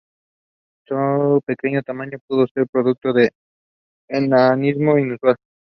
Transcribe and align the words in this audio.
Su 0.87 1.41
pequeño 1.45 1.83
tamaño 1.83 2.17
pudo 2.25 2.47
ser 2.51 2.65
producto 2.67 3.13
del 3.13 3.29
enanismo 4.09 4.97
insular. 4.97 5.35